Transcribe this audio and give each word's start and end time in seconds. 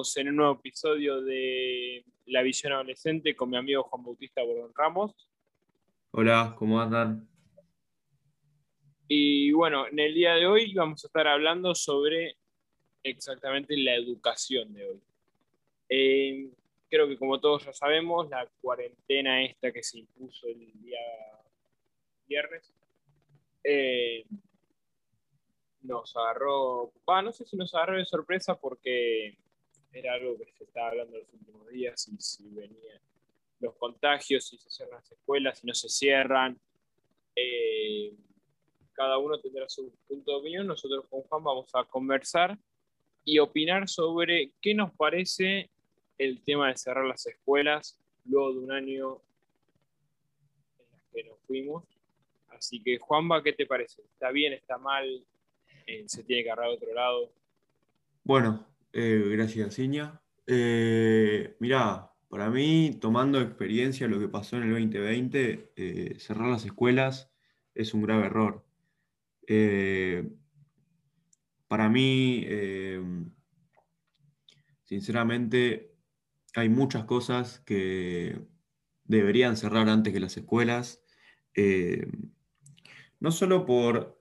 Estamos 0.00 0.16
en 0.16 0.28
un 0.30 0.36
nuevo 0.36 0.54
episodio 0.54 1.20
de 1.20 2.02
La 2.24 2.40
Visión 2.40 2.72
Adolescente 2.72 3.36
con 3.36 3.50
mi 3.50 3.58
amigo 3.58 3.82
Juan 3.82 4.02
Bautista 4.02 4.42
Bordón 4.42 4.72
Ramos. 4.74 5.28
Hola, 6.12 6.54
¿cómo 6.56 6.80
andan? 6.80 7.28
Y 9.08 9.52
bueno, 9.52 9.86
en 9.88 9.98
el 9.98 10.14
día 10.14 10.36
de 10.36 10.46
hoy 10.46 10.72
vamos 10.72 11.04
a 11.04 11.08
estar 11.08 11.28
hablando 11.28 11.74
sobre 11.74 12.38
exactamente 13.02 13.76
la 13.76 13.94
educación 13.94 14.72
de 14.72 14.86
hoy. 14.86 15.02
Eh, 15.90 16.50
creo 16.88 17.06
que 17.06 17.18
como 17.18 17.38
todos 17.38 17.66
ya 17.66 17.74
sabemos, 17.74 18.30
la 18.30 18.48
cuarentena 18.62 19.44
esta 19.44 19.70
que 19.70 19.82
se 19.82 19.98
impuso 19.98 20.46
el 20.46 20.80
día 20.80 20.98
viernes 22.26 22.72
eh, 23.62 24.24
nos 25.82 26.16
agarró, 26.16 26.90
no 27.06 27.32
sé 27.32 27.44
si 27.44 27.58
nos 27.58 27.74
agarró 27.74 27.98
de 27.98 28.06
sorpresa 28.06 28.58
porque 28.58 29.36
era 29.92 30.14
algo 30.14 30.38
que 30.38 30.52
se 30.52 30.64
estaba 30.64 30.88
hablando 30.88 31.18
los 31.18 31.32
últimos 31.32 31.68
días 31.68 32.08
y 32.08 32.16
si 32.20 32.48
venían 32.50 33.00
los 33.60 33.74
contagios, 33.76 34.46
si 34.46 34.56
se 34.58 34.70
cierran 34.70 34.96
las 34.96 35.12
escuelas, 35.12 35.58
si 35.58 35.66
no 35.66 35.74
se 35.74 35.88
cierran. 35.88 36.58
Eh, 37.36 38.14
cada 38.92 39.18
uno 39.18 39.38
tendrá 39.38 39.68
su 39.68 39.92
punto 40.08 40.32
de 40.32 40.36
opinión. 40.38 40.66
Nosotros 40.66 41.06
con 41.08 41.22
Juan 41.22 41.44
vamos 41.44 41.70
a 41.74 41.84
conversar 41.84 42.58
y 43.24 43.38
opinar 43.38 43.88
sobre 43.88 44.52
qué 44.60 44.74
nos 44.74 44.92
parece 44.94 45.70
el 46.18 46.42
tema 46.42 46.68
de 46.68 46.76
cerrar 46.76 47.04
las 47.04 47.26
escuelas 47.26 47.98
luego 48.24 48.52
de 48.52 48.58
un 48.60 48.72
año 48.72 49.22
en 50.78 50.90
las 50.92 51.02
que 51.12 51.24
nos 51.24 51.38
fuimos. 51.46 51.84
Así 52.48 52.82
que, 52.82 52.98
Juanba, 52.98 53.42
¿qué 53.42 53.52
te 53.52 53.66
parece? 53.66 54.02
¿Está 54.02 54.30
bien? 54.30 54.52
¿Está 54.52 54.78
mal? 54.78 55.24
Eh, 55.86 56.04
¿Se 56.06 56.22
tiene 56.24 56.42
que 56.42 56.50
agarrar 56.50 56.70
a 56.70 56.74
otro 56.74 56.92
lado? 56.92 57.32
Bueno, 58.22 58.66
eh, 58.92 59.24
gracias, 59.30 59.78
Iña. 59.78 60.20
Eh, 60.46 61.56
mirá, 61.60 62.12
para 62.28 62.50
mí, 62.50 62.98
tomando 63.00 63.40
experiencia 63.40 64.08
lo 64.08 64.18
que 64.18 64.28
pasó 64.28 64.56
en 64.56 64.64
el 64.64 64.70
2020, 64.70 66.16
cerrar 66.18 66.48
las 66.48 66.64
escuelas 66.64 67.30
es 67.74 67.94
un 67.94 68.02
grave 68.02 68.26
error. 68.26 68.64
para 71.68 71.88
mí, 71.88 72.46
sinceramente, 74.84 75.94
hay 76.54 76.68
muchas 76.68 77.04
cosas 77.04 77.60
que 77.60 78.40
deberían 79.04 79.56
cerrar 79.56 79.88
antes 79.88 80.12
que 80.12 80.20
las 80.20 80.36
escuelas, 80.36 81.02
no 83.20 83.30
solo 83.30 83.66
por 83.66 84.20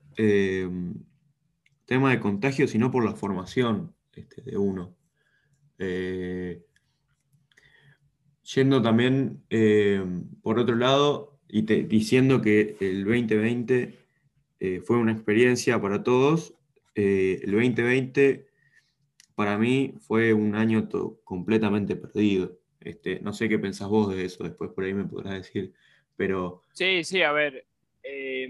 tema 1.86 2.12
de 2.12 2.20
contagio, 2.20 2.68
sino 2.68 2.92
por 2.92 3.04
la 3.04 3.16
formación 3.16 3.96
este, 4.20 4.42
de 4.42 4.58
uno. 4.58 4.96
Eh, 5.78 6.62
yendo 8.44 8.82
también 8.82 9.44
eh, 9.50 10.04
por 10.42 10.60
otro 10.60 10.76
lado 10.76 11.40
y 11.48 11.62
diciendo 11.62 12.42
que 12.42 12.76
el 12.80 13.06
2020 13.06 13.96
eh, 14.60 14.82
fue 14.82 14.98
una 14.98 15.12
experiencia 15.12 15.82
para 15.82 16.04
todos, 16.04 16.54
el 16.96 17.52
2020 17.52 18.50
para 19.36 19.58
mí 19.58 19.94
fue 20.02 20.34
un 20.34 20.54
año 20.56 20.90
completamente 21.24 21.96
perdido. 21.96 22.60
Este, 22.82 23.22
no 23.22 23.32
sé 23.32 23.48
qué 23.48 23.58
pensás 23.58 23.88
vos 23.88 24.14
de 24.14 24.26
eso, 24.26 24.44
después 24.44 24.72
por 24.72 24.84
ahí 24.84 24.94
me 24.94 25.06
podrás 25.06 25.36
decir, 25.36 25.74
pero... 26.18 26.62
Sí, 26.74 27.06
sí, 27.06 27.22
a 27.22 27.32
ver, 27.32 27.66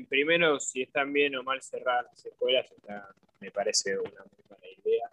primero 0.10 0.60
si 0.60 0.82
están 0.82 1.14
bien 1.14 1.36
o 1.36 1.44
mal 1.44 1.62
cerrar 1.62 2.06
las 2.06 2.26
escuelas, 2.26 2.72
está 2.72 3.14
me 3.40 3.52
parece 3.52 3.98
una 3.98 4.24
muy 4.32 4.44
buena 4.48 4.68
idea, 4.68 5.12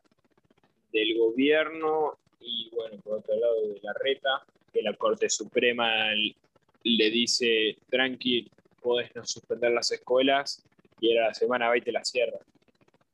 del 0.97 1.19
gobierno 1.19 2.19
y, 2.41 2.71
bueno, 2.71 2.97
por 3.03 3.19
otro 3.19 3.37
lado, 3.37 3.61
de 3.61 3.81
la 3.83 3.93
reta, 3.93 4.45
que 4.73 4.83
la 4.83 4.95
Corte 4.95 5.29
Suprema 5.29 6.13
le 6.85 7.11
dice, 7.11 7.77
tranqui, 7.91 8.51
podés 8.81 9.15
no 9.15 9.25
suspender 9.25 9.73
las 9.73 9.91
escuelas 9.91 10.65
y 11.01 11.13
era 11.13 11.29
la 11.29 11.35
semana 11.35 11.71
20 11.71 11.93
la 11.93 12.05
cierra. 12.05 12.39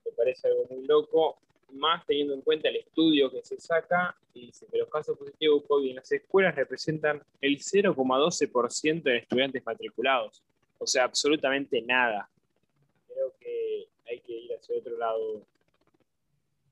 Me 0.05 0.13
parece 0.13 0.49
algo 0.49 0.67
muy 0.71 0.87
loco, 0.87 1.39
más 1.73 2.05
teniendo 2.07 2.35
en 2.35 2.43
cuenta 2.43 2.69
el 2.69 2.77
estudio 2.77 3.31
que 3.31 3.43
se 3.43 3.59
saca 3.59 4.15
y 4.35 4.47
dice 4.47 4.67
que 4.71 4.79
los 4.79 4.89
casos 4.89 5.17
positivos 5.19 5.65
COVID 5.67 5.91
en 5.91 5.97
las 5.97 6.13
escuelas 6.13 6.55
representan 6.55 7.23
el 7.41 7.59
0,12% 7.59 9.03
de 9.03 9.17
estudiantes 9.19 9.65
matriculados. 9.65 10.43
O 10.79 10.87
sea, 10.87 11.05
absolutamente 11.05 11.81
nada. 11.83 12.29
Creo 13.09 13.33
que 13.41 13.87
hay 14.07 14.21
que 14.21 14.33
ir 14.33 14.53
hacia 14.53 14.77
otro 14.77 14.97
lado. 14.99 15.43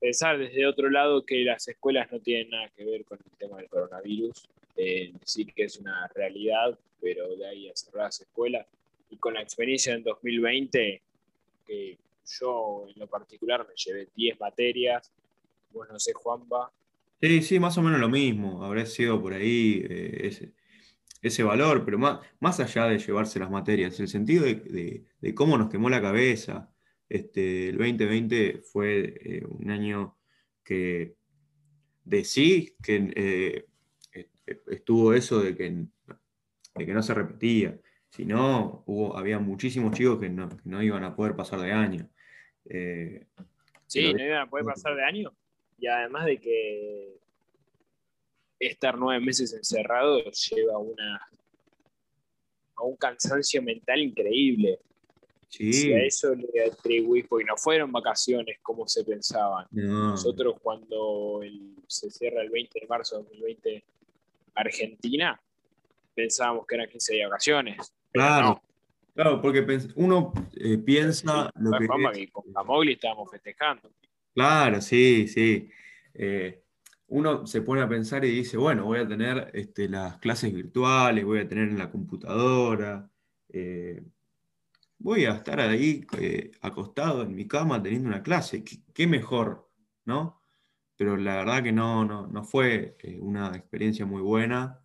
Pensar 0.01 0.39
desde 0.39 0.65
otro 0.65 0.89
lado 0.89 1.23
que 1.23 1.43
las 1.43 1.67
escuelas 1.67 2.11
no 2.11 2.19
tienen 2.19 2.49
nada 2.49 2.71
que 2.75 2.83
ver 2.83 3.05
con 3.05 3.19
el 3.23 3.37
tema 3.37 3.57
del 3.57 3.69
coronavirus. 3.69 4.49
Eh, 4.75 5.13
sí 5.23 5.45
que 5.45 5.65
es 5.65 5.77
una 5.77 6.07
realidad, 6.15 6.75
pero 6.99 7.35
de 7.35 7.47
ahí 7.47 7.69
a 7.69 7.75
cerrar 7.75 8.05
las 8.05 8.19
escuelas. 8.19 8.65
Y 9.11 9.17
con 9.17 9.35
la 9.35 9.43
experiencia 9.43 9.93
en 9.93 10.01
2020, 10.01 11.03
que 11.67 11.97
yo 12.39 12.87
en 12.89 12.99
lo 12.99 13.05
particular 13.05 13.67
me 13.67 13.75
llevé 13.75 14.07
10 14.15 14.39
materias, 14.39 15.11
bueno, 15.71 15.93
no 15.93 15.99
sé, 15.99 16.13
Juanpa. 16.13 16.71
Sí, 17.21 17.43
sí, 17.43 17.59
más 17.59 17.77
o 17.77 17.83
menos 17.83 17.99
lo 17.99 18.09
mismo. 18.09 18.63
Habrá 18.63 18.87
sido 18.87 19.21
por 19.21 19.33
ahí 19.33 19.85
eh, 19.87 20.27
ese, 20.27 20.53
ese, 21.21 21.43
valor, 21.43 21.85
pero 21.85 21.99
más, 21.99 22.21
más 22.39 22.59
allá 22.59 22.85
de 22.85 22.97
llevarse 22.97 23.37
las 23.37 23.51
materias, 23.51 23.99
el 23.99 24.07
sentido 24.07 24.45
de, 24.45 25.05
de 25.21 25.35
cómo 25.35 25.59
nos 25.59 25.69
quemó 25.69 25.91
la 25.91 26.01
cabeza, 26.01 26.70
este, 27.11 27.69
el 27.69 27.77
2020 27.77 28.61
fue 28.61 29.13
eh, 29.19 29.45
un 29.45 29.69
año 29.69 30.17
que 30.63 31.15
de 32.05 32.23
sí, 32.23 32.73
que 32.81 33.11
eh, 33.15 33.65
estuvo 34.67 35.13
eso 35.13 35.41
de 35.41 35.55
que, 35.57 35.85
que 36.73 36.93
no 36.93 37.03
se 37.03 37.13
repetía. 37.13 37.77
Si 38.09 38.23
no, 38.23 38.83
hubo, 38.85 39.17
había 39.17 39.39
muchísimos 39.39 39.93
chicos 39.97 40.19
que 40.21 40.29
no, 40.29 40.81
iban 40.81 41.03
a 41.03 41.13
poder 41.13 41.35
pasar 41.35 41.59
de 41.59 41.73
año. 41.73 42.09
Eh, 42.65 43.27
sí, 43.87 44.13
no 44.13 44.23
iban 44.23 44.43
a 44.43 44.49
poder 44.49 44.65
pasar 44.65 44.95
de 44.95 45.03
año. 45.03 45.33
Y 45.77 45.87
además 45.87 46.25
de 46.25 46.39
que 46.39 47.17
estar 48.57 48.97
nueve 48.97 49.23
meses 49.23 49.53
encerrado 49.53 50.23
lleva 50.23 50.77
una, 50.77 51.27
a 52.77 52.83
un 52.83 52.95
cansancio 52.95 53.61
mental 53.61 53.99
increíble. 53.99 54.79
Si 55.51 55.93
a 55.93 56.03
eso 56.03 56.33
le 56.33 56.63
atribuís, 56.63 57.27
porque 57.27 57.45
no 57.45 57.57
fueron 57.57 57.91
vacaciones 57.91 58.59
como 58.61 58.87
se 58.87 59.03
pensaban. 59.03 59.67
Nosotros 59.71 60.55
cuando 60.61 61.41
se 61.87 62.09
cierra 62.09 62.41
el 62.41 62.49
20 62.49 62.79
de 62.79 62.87
marzo 62.87 63.17
de 63.17 63.23
2020 63.23 63.83
Argentina, 64.55 65.39
pensábamos 66.15 66.65
que 66.65 66.75
eran 66.75 66.87
15 66.89 67.13
días 67.13 67.25
de 67.25 67.29
vacaciones. 67.29 67.93
Claro, 68.11 68.61
claro, 69.13 69.41
porque 69.41 69.65
uno 69.95 70.33
eh, 70.55 70.77
piensa 70.77 71.51
lo 71.55 71.71
que, 71.77 71.87
con 72.31 72.45
la 72.53 72.63
móvil 72.63 72.91
estábamos 72.91 73.29
festejando. 73.29 73.91
Claro, 74.33 74.79
sí, 74.81 75.27
sí. 75.27 75.69
Eh, 76.13 76.61
uno 77.07 77.45
se 77.45 77.61
pone 77.61 77.81
a 77.81 77.89
pensar 77.89 78.23
y 78.23 78.31
dice, 78.31 78.55
bueno, 78.55 78.85
voy 78.85 78.99
a 78.99 79.07
tener 79.07 79.51
este, 79.53 79.89
las 79.89 80.17
clases 80.19 80.53
virtuales, 80.53 81.25
voy 81.25 81.39
a 81.39 81.47
tener 81.47 81.67
en 81.67 81.77
la 81.77 81.91
computadora. 81.91 83.09
Eh, 83.49 84.01
voy 85.01 85.25
a 85.25 85.35
estar 85.35 85.59
ahí 85.59 86.05
eh, 86.19 86.51
acostado 86.61 87.23
en 87.23 87.35
mi 87.35 87.47
cama 87.47 87.81
teniendo 87.81 88.09
una 88.09 88.23
clase. 88.23 88.63
¿Qué, 88.93 89.07
mejor, 89.07 89.69
¿no? 90.05 90.41
Pero 90.95 91.17
la 91.17 91.37
verdad 91.37 91.63
que 91.63 91.71
no, 91.71 92.05
no, 92.05 92.43
fue 92.43 92.95
eh, 92.99 93.19
una 93.19 93.55
experiencia 93.55 94.05
muy 94.05 94.21
buena. 94.21 94.79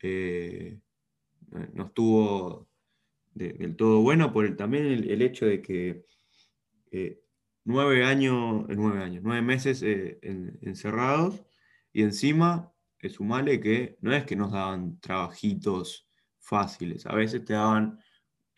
Eh, 0.00 0.78
no 1.72 1.86
estuvo 1.86 2.68
del 3.34 3.76
todo 3.76 4.00
bueno 4.00 4.32
por 4.32 4.44
el, 4.44 4.56
también 4.56 4.86
el, 4.86 5.22
hecho 5.22 5.46
de 5.46 5.62
que 5.62 6.04
nueve 7.64 8.04
años, 8.04 8.66
nueve 8.68 9.02
años, 9.02 9.22
nueve 9.24 9.42
meses 9.42 9.82
encerrados 9.82 11.44
y 11.92 12.02
encima 12.02 12.72
sumale 13.08 13.60
que 13.60 13.96
no 14.00 14.12
es 14.12 14.24
que 14.24 14.34
nos 14.34 14.52
daban 14.52 14.98
trabajitos 15.00 16.08
fáciles, 16.40 17.06
a 17.06 17.14
veces 17.14 17.44
te 17.44 17.52
daban 17.52 18.00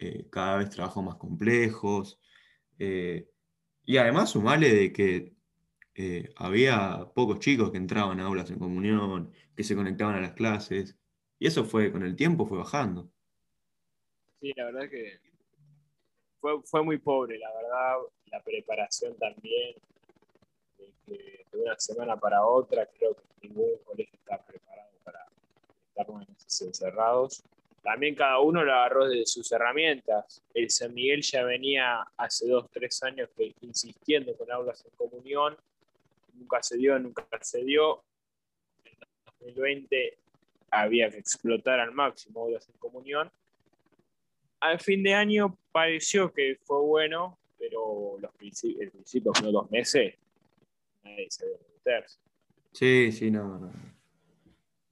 eh, 0.00 0.26
cada 0.30 0.56
vez 0.56 0.70
trabajos 0.70 1.04
más 1.04 1.16
complejos. 1.16 2.18
Eh, 2.78 3.28
y 3.84 3.98
además 3.98 4.30
sumarle 4.30 4.74
de 4.74 4.92
que 4.92 5.34
eh, 5.94 6.30
había 6.36 7.06
pocos 7.14 7.40
chicos 7.40 7.70
que 7.70 7.76
entraban 7.76 8.18
a 8.20 8.24
aulas 8.24 8.50
en 8.50 8.58
comunión, 8.58 9.32
que 9.54 9.62
se 9.62 9.76
conectaban 9.76 10.14
a 10.14 10.20
las 10.20 10.32
clases, 10.32 10.96
y 11.38 11.46
eso 11.46 11.64
fue, 11.64 11.92
con 11.92 12.02
el 12.02 12.16
tiempo 12.16 12.46
fue 12.46 12.56
bajando. 12.56 13.10
Sí, 14.40 14.52
la 14.56 14.64
verdad 14.66 14.88
que 14.88 15.20
fue, 16.40 16.82
muy 16.82 16.96
pobre, 16.96 17.38
la 17.38 17.52
verdad, 17.52 17.96
la 18.26 18.42
preparación 18.42 19.14
también, 19.18 19.76
de, 21.06 21.44
una 21.52 21.78
semana 21.78 22.16
para 22.16 22.46
otra, 22.46 22.86
creo 22.86 23.14
que 23.14 23.48
ningún 23.48 23.76
colegio 23.84 24.18
está 24.18 24.42
preparado 24.46 24.92
para 25.04 25.26
estar 25.88 26.10
meses 26.10 26.62
encerrados. 26.62 27.42
También 27.82 28.14
cada 28.14 28.40
uno 28.40 28.62
lo 28.62 28.72
agarró 28.72 29.08
de 29.08 29.24
sus 29.24 29.50
herramientas. 29.52 30.42
El 30.52 30.70
San 30.70 30.92
Miguel 30.92 31.22
ya 31.22 31.44
venía 31.44 32.00
hace 32.16 32.46
dos, 32.46 32.70
tres 32.70 33.02
años 33.02 33.30
insistiendo 33.62 34.36
con 34.36 34.50
aulas 34.52 34.84
en 34.84 34.90
comunión 34.96 35.56
nunca 36.40 36.62
se 36.62 36.76
dio, 36.76 36.98
nunca 36.98 37.26
se 37.40 37.62
dio. 37.64 38.02
En 38.84 39.54
2020 39.54 40.18
había 40.70 41.10
que 41.10 41.18
explotar 41.18 41.80
al 41.80 41.92
máximo 41.92 42.42
horas 42.42 42.68
en 42.68 42.76
comunión. 42.78 43.30
Al 44.60 44.78
fin 44.80 45.02
de 45.02 45.14
año 45.14 45.56
pareció 45.72 46.32
que 46.32 46.58
fue 46.64 46.80
bueno, 46.80 47.38
pero 47.58 48.16
los 48.20 48.32
principios, 48.34 48.82
el 48.82 48.90
principio 48.90 49.32
fue 49.34 49.50
dos 49.52 49.70
meses, 49.70 50.14
nadie 51.02 51.26
se 51.30 51.46
debe 51.46 51.58
meterse. 51.74 52.18
Sí, 52.72 53.12
sí, 53.12 53.30
no, 53.30 53.58
no. 53.58 53.72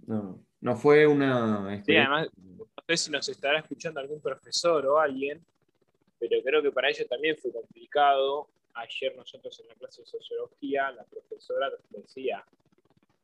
No, 0.07 0.43
no 0.61 0.77
fue 0.77 1.07
una. 1.07 1.83
Sí, 1.85 1.95
además, 1.97 2.29
no 2.37 2.65
sé 2.89 3.05
si 3.05 3.11
nos 3.11 3.29
estará 3.29 3.59
escuchando 3.59 4.01
algún 4.01 4.21
profesor 4.21 4.87
o 4.87 4.99
alguien, 4.99 5.45
pero 6.19 6.43
creo 6.43 6.63
que 6.63 6.73
para 6.73 6.89
ellos 6.89 7.07
también 7.09 7.37
fue 7.37 7.53
complicado. 7.53 8.49
Ayer 8.75 9.15
nosotros 9.17 9.59
en 9.61 9.69
la 9.69 9.75
clase 9.75 10.03
de 10.03 10.07
sociología, 10.07 10.91
la 10.93 11.05
profesora 11.05 11.71
decía, 11.91 12.45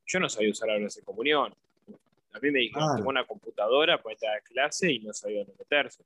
yo 0.06 0.20
no 0.20 0.28
sabía 0.28 0.50
usar 0.50 0.68
la 0.68 0.74
de 0.78 1.02
comunión. 1.04 1.54
A 2.32 2.40
mí 2.40 2.50
me 2.50 2.60
dijeron, 2.60 2.96
tengo 2.96 3.08
una 3.08 3.24
computadora 3.24 4.02
para 4.02 4.14
esta 4.14 4.40
clase 4.42 4.92
y 4.92 4.98
no 4.98 5.12
sabía 5.12 5.38
dónde 5.38 5.54
meterse. 5.58 6.04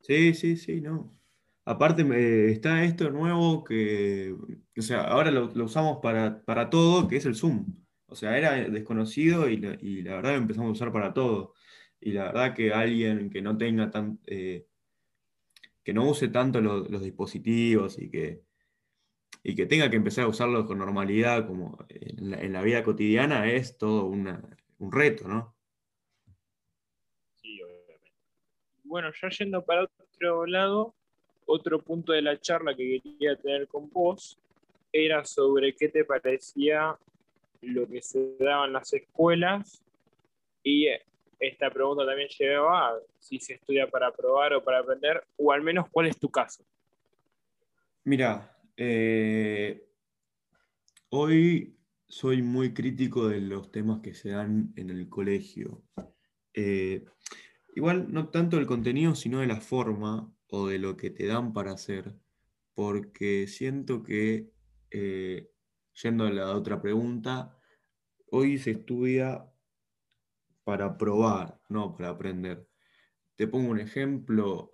Sí, 0.00 0.34
sí, 0.34 0.56
sí, 0.56 0.80
no. 0.80 1.12
Aparte 1.66 2.50
está 2.50 2.84
esto 2.84 3.10
nuevo 3.10 3.64
que, 3.64 4.34
o 4.76 4.82
sea, 4.82 5.02
ahora 5.02 5.30
lo, 5.30 5.46
usamos 5.64 5.98
para, 6.00 6.40
para, 6.44 6.70
todo, 6.70 7.08
que 7.08 7.16
es 7.16 7.26
el 7.26 7.34
Zoom. 7.34 7.66
O 8.06 8.14
sea, 8.14 8.38
era 8.38 8.54
desconocido 8.54 9.48
y, 9.48 9.56
la 9.58 10.14
verdad 10.14 10.32
lo 10.32 10.38
empezamos 10.38 10.68
a 10.70 10.72
usar 10.72 10.92
para 10.92 11.12
todo. 11.12 11.54
Y 12.00 12.12
la 12.12 12.24
verdad 12.24 12.54
que 12.54 12.72
alguien 12.72 13.30
que 13.30 13.42
no 13.42 13.56
tenga 13.56 13.90
tan, 13.90 14.18
eh, 14.26 14.66
que 15.82 15.92
no 15.92 16.08
use 16.08 16.28
tanto 16.28 16.60
los 16.60 17.02
dispositivos 17.02 17.98
y 17.98 18.10
que, 18.10 18.42
y 19.42 19.54
que 19.54 19.66
tenga 19.66 19.88
que 19.88 19.96
empezar 19.96 20.24
a 20.24 20.28
usarlos 20.28 20.66
con 20.66 20.78
normalidad 20.78 21.46
como 21.46 21.78
en 21.88 22.52
la, 22.52 22.62
vida 22.62 22.82
cotidiana 22.82 23.50
es 23.50 23.78
todo 23.78 24.06
un 24.06 24.92
reto, 24.92 25.28
¿no? 25.28 25.54
Sí, 27.34 27.62
obviamente. 27.62 28.12
Bueno, 28.84 29.10
ya 29.20 29.28
yendo 29.28 29.64
para 29.64 29.84
otro 29.84 30.46
lado, 30.46 30.94
otro 31.46 31.80
punto 31.80 32.12
de 32.12 32.22
la 32.22 32.40
charla 32.40 32.74
que 32.74 33.00
quería 33.00 33.36
tener 33.36 33.68
con 33.68 33.88
vos 33.90 34.38
era 34.92 35.24
sobre 35.24 35.74
qué 35.74 35.88
te 35.88 36.04
parecía 36.04 36.96
lo 37.60 37.86
que 37.86 38.02
se 38.02 38.36
daba 38.38 38.66
en 38.66 38.72
las 38.72 38.92
escuelas 38.92 39.82
y 40.62 40.88
esta 41.38 41.70
pregunta 41.70 42.06
también 42.06 42.28
lleva 42.28 42.88
a 42.88 42.98
si 43.18 43.38
se 43.38 43.54
estudia 43.54 43.88
para 43.88 44.12
probar 44.12 44.54
o 44.54 44.64
para 44.64 44.80
aprender, 44.80 45.22
o 45.36 45.52
al 45.52 45.62
menos 45.62 45.86
cuál 45.90 46.06
es 46.06 46.18
tu 46.18 46.30
caso. 46.30 46.64
Mira, 48.04 48.56
eh, 48.76 49.88
hoy 51.10 51.76
soy 52.06 52.42
muy 52.42 52.72
crítico 52.72 53.28
de 53.28 53.40
los 53.40 53.70
temas 53.70 54.00
que 54.00 54.14
se 54.14 54.30
dan 54.30 54.72
en 54.76 54.90
el 54.90 55.08
colegio. 55.08 55.82
Eh, 56.54 57.04
igual 57.74 58.12
no 58.12 58.28
tanto 58.28 58.56
del 58.56 58.66
contenido, 58.66 59.14
sino 59.14 59.40
de 59.40 59.46
la 59.46 59.60
forma 59.60 60.32
o 60.48 60.68
de 60.68 60.78
lo 60.78 60.96
que 60.96 61.10
te 61.10 61.26
dan 61.26 61.52
para 61.52 61.72
hacer, 61.72 62.14
porque 62.74 63.46
siento 63.48 64.02
que, 64.02 64.52
eh, 64.90 65.50
yendo 66.02 66.24
a 66.24 66.30
la 66.30 66.54
otra 66.54 66.80
pregunta, 66.80 67.58
hoy 68.30 68.58
se 68.58 68.72
estudia 68.72 69.50
para 70.66 70.98
probar, 70.98 71.60
no 71.68 71.94
para 71.94 72.08
aprender. 72.08 72.66
Te 73.36 73.46
pongo 73.46 73.70
un 73.70 73.78
ejemplo, 73.78 74.72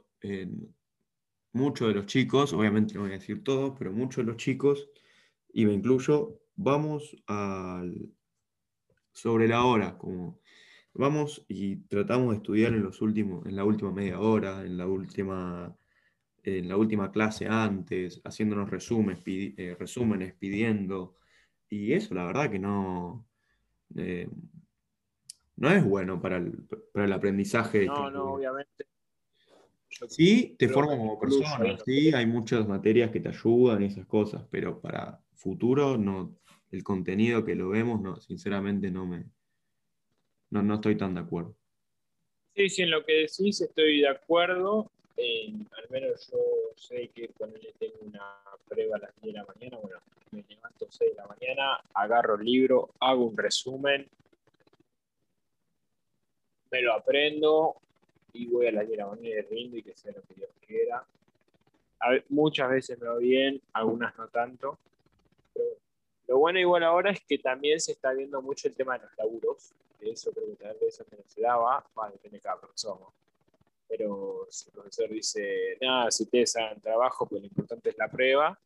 muchos 1.53 1.89
de 1.89 1.95
los 1.95 2.07
chicos, 2.07 2.55
obviamente 2.55 2.95
no 2.95 3.03
voy 3.03 3.11
a 3.11 3.19
decir 3.19 3.45
todos, 3.45 3.75
pero 3.79 3.93
muchos 3.93 4.25
de 4.25 4.33
los 4.33 4.39
chicos, 4.39 4.89
y 5.53 5.67
me 5.67 5.75
incluyo, 5.75 6.41
vamos 6.57 7.15
sobre 9.13 9.47
la 9.47 9.65
hora, 9.65 9.99
como 9.99 10.41
vamos 10.95 11.45
y 11.47 11.77
tratamos 11.77 12.31
de 12.31 12.37
estudiar 12.37 12.73
en, 12.73 12.85
los 12.85 13.03
últimos, 13.03 13.45
en 13.45 13.55
la 13.55 13.67
última 13.67 13.93
media 13.93 14.19
hora, 14.19 14.65
en 14.65 14.79
la 14.79 14.87
última, 14.87 15.77
en 16.43 16.69
la 16.71 16.79
última 16.79 17.13
clase 17.13 17.49
antes, 17.49 18.23
haciéndonos 18.25 18.71
resúmenes, 18.71 19.23
eh, 19.27 20.35
pidiendo, 20.39 21.17
y 21.69 21.93
eso 21.93 22.15
la 22.15 22.25
verdad 22.25 22.51
que 22.51 22.59
no, 22.59 23.27
eh, 23.95 24.31
no 25.63 25.71
es 25.71 25.85
bueno 25.85 26.21
para 26.21 26.39
el, 26.39 26.53
para 26.93 27.07
el 27.07 27.13
aprendizaje. 27.13 27.87
No, 27.87 28.11
no, 28.11 28.33
obviamente. 28.35 28.85
sí, 30.09 30.57
te 30.59 30.69
forma 30.69 30.97
como 30.99 31.21
persona, 31.21 31.79
sí, 31.85 32.13
hay 32.13 32.27
muchas 32.27 32.67
materias 32.67 33.13
que 33.13 33.21
te 33.21 33.29
ayudan 33.29 33.81
y 33.81 33.87
esas 33.87 34.05
cosas, 34.07 34.45
pero 34.51 34.81
para 34.81 35.21
futuro, 35.37 35.97
no, 35.97 36.37
el 36.73 36.83
contenido 36.83 37.45
que 37.45 37.55
lo 37.55 37.69
vemos, 37.69 38.01
no, 38.01 38.21
sinceramente 38.21 38.91
no 38.91 39.07
me, 39.07 39.25
no, 40.51 40.65
no 40.65 40.75
estoy 40.75 40.97
tan 40.97 41.15
de 41.15 41.21
acuerdo. 41.21 41.55
Sí, 42.57 42.69
sí, 42.69 42.83
en 42.83 42.91
lo 42.91 43.05
que 43.05 43.13
decís 43.13 43.61
estoy 43.61 44.01
de 44.01 44.09
acuerdo. 44.09 44.91
al 45.17 45.91
menos 45.91 46.29
yo 46.29 46.39
sé 46.75 47.09
que 47.15 47.29
cuando 47.39 47.57
le 47.59 47.73
tengo 47.75 47.99
una 48.01 48.35
prueba 48.69 48.97
a 48.97 48.99
las 48.99 49.15
10 49.23 49.33
de 49.33 49.39
la 49.39 49.47
mañana, 49.47 49.79
bueno, 49.81 49.99
me 50.33 50.43
levanto 50.43 50.87
a 50.87 50.91
6 50.91 51.13
de 51.13 51.17
la 51.17 51.29
mañana, 51.29 51.81
agarro 51.95 52.35
el 52.35 52.45
libro, 52.45 52.91
hago 52.99 53.27
un 53.27 53.37
resumen, 53.37 54.09
me 56.73 56.81
lo 56.81 56.95
aprendo 56.95 57.77
y 58.33 58.47
voy 58.47 58.67
a 58.67 58.73
la 58.73 58.85
de 58.85 58.97
mañana 58.97 59.29
y 59.29 59.41
rindo 59.43 59.77
y 59.77 59.83
que 59.83 59.95
sea 59.95 60.13
lo 60.13 60.23
que 60.23 60.35
Dios 60.35 60.51
quiera. 60.67 61.05
muchas 62.31 62.71
veces 62.71 62.99
me 62.99 63.07
va 63.07 63.19
bien, 63.19 63.61
algunas 63.75 64.17
no 64.17 64.27
tanto. 64.29 64.79
lo 66.27 66.39
bueno 66.39 66.59
igual 66.59 66.83
ahora 66.83 67.11
es 67.11 67.21
que 67.21 67.39
también 67.39 67.79
se 67.79 67.93
está 67.93 68.13
viendo 68.13 68.41
mucho 68.41 68.69
el 68.69 68.75
tema 68.75 68.99
de 68.99 69.05
los 69.05 69.17
laburos, 69.19 69.73
eso 70.01 70.33
creo 70.33 70.47
que 70.47 70.57
tal 70.57 70.77
vez 70.81 70.99
no 70.99 71.19
se 71.27 71.43
daba, 71.43 71.85
de 72.31 72.41
cada 72.41 72.59
profesor. 72.59 72.99
Pero 73.87 74.47
si 74.51 74.71
el 74.71 74.73
profesor 74.73 75.11
dice, 75.11 75.77
nada, 75.81 76.11
si 76.11 76.23
ustedes 76.25 76.57
hagan 76.57 76.81
trabajo, 76.81 77.27
pues 77.27 77.43
lo 77.43 77.47
importante 77.47 77.91
es 77.91 77.99
la 77.99 78.09
prueba, 78.09 78.59